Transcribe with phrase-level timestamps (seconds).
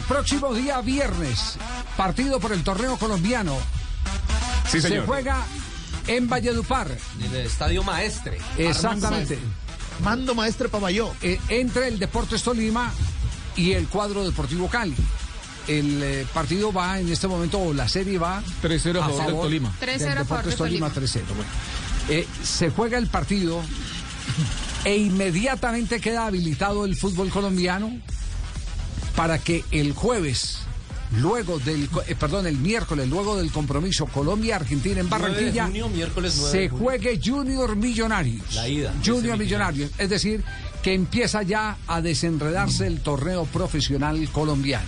[0.00, 1.56] Próximo día viernes,
[1.96, 3.56] partido por el torneo colombiano.
[4.70, 5.06] Sí, Se señor.
[5.06, 5.44] juega
[6.06, 6.90] en Valledupar.
[7.20, 8.38] En el Estadio Maestre.
[8.58, 9.38] Exactamente.
[10.02, 11.14] Mando maestre Pabayó.
[11.22, 12.92] Eh, entre el Deportes Tolima
[13.56, 14.94] y el cuadro Deportivo Cali.
[15.68, 19.16] El eh, partido va en este momento, o la serie va 3-0 a a favor
[19.16, 19.72] del favor Tolima.
[19.80, 21.12] 3-0 del a favor Deportes de Tolima, Tolima.
[21.12, 21.22] 3-0.
[21.28, 21.50] bueno.
[22.08, 23.60] Eh, se juega el partido
[24.84, 27.90] e inmediatamente queda habilitado el fútbol colombiano
[29.16, 30.58] para que el jueves,
[31.18, 35.88] luego del, eh, perdón, el miércoles, luego del compromiso Colombia-Argentina en 9 de Barranquilla, junio,
[35.88, 38.54] miércoles 9 se juegue Junior Millonarios.
[38.54, 39.90] La ida, Junior Millonarios.
[39.98, 40.44] Es decir,
[40.82, 44.86] que empieza ya a desenredarse el torneo profesional colombiano.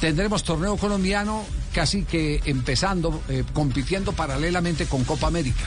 [0.00, 5.66] Tendremos torneo colombiano casi que empezando, eh, compitiendo paralelamente con Copa América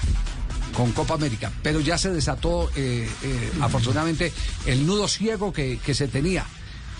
[0.73, 4.33] con Copa América, pero ya se desató eh, eh, afortunadamente
[4.65, 6.47] el nudo ciego que, que se tenía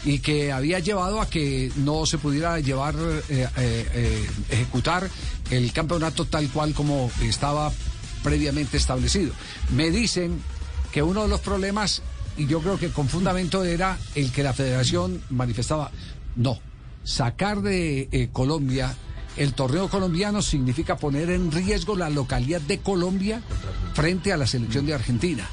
[0.06, 5.10] y que había llevado a que no se pudiera llevar, eh, eh, eh, ejecutar
[5.50, 7.72] el campeonato tal cual como estaba
[8.24, 9.34] previamente establecido.
[9.76, 10.42] Me dicen
[10.92, 12.02] que uno de los problemas,
[12.38, 15.92] y yo creo que con fundamento era el que la federación manifestaba,
[16.36, 16.60] no,
[17.04, 18.96] sacar de eh, Colombia
[19.36, 23.42] el torneo colombiano significa poner en riesgo la localidad de Colombia
[23.94, 25.50] frente a la selección de Argentina.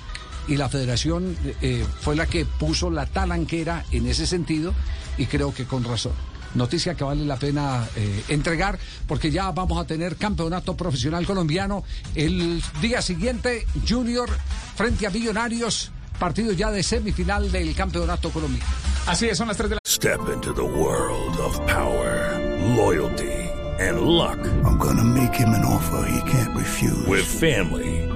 [0.51, 4.75] Y la federación eh, fue la que puso la talanquera en ese sentido
[5.17, 6.13] y creo que con razón.
[6.55, 8.77] Noticia que vale la pena eh, entregar
[9.07, 11.85] porque ya vamos a tener campeonato profesional colombiano
[12.17, 14.29] el día siguiente, Junior
[14.75, 18.69] frente a Millonarios, partido ya de semifinal del campeonato colombiano.
[19.07, 22.37] Así es, son las 3 de la Step into the world of power,
[22.77, 23.31] loyalty,
[23.79, 24.39] and luck.
[24.65, 27.07] I'm gonna make him an offer he can't refuse.
[27.07, 28.10] With family,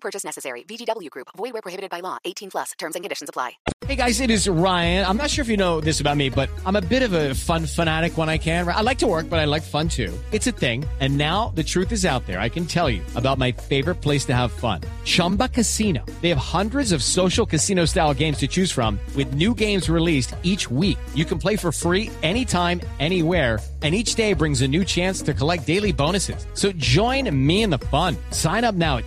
[0.00, 0.64] Purchase necessary.
[0.64, 1.28] VGW Group.
[1.36, 2.18] Void where prohibited by law.
[2.24, 2.72] 18 plus.
[2.78, 3.52] Terms and conditions apply.
[3.86, 5.04] Hey guys, it is Ryan.
[5.04, 7.34] I'm not sure if you know this about me, but I'm a bit of a
[7.34, 8.68] fun fanatic when I can.
[8.68, 10.16] I like to work, but I like fun too.
[10.30, 10.84] It's a thing.
[11.00, 12.38] And now the truth is out there.
[12.38, 14.82] I can tell you about my favorite place to have fun.
[15.04, 16.04] Chumba Casino.
[16.20, 20.36] They have hundreds of social casino style games to choose from with new games released
[20.42, 20.98] each week.
[21.14, 23.58] You can play for free anytime, anywhere.
[23.82, 26.46] And each day brings a new chance to collect daily bonuses.
[26.52, 28.14] So join me in the fun.
[28.30, 29.06] Sign up now at